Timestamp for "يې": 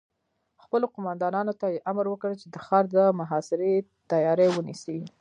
1.73-1.79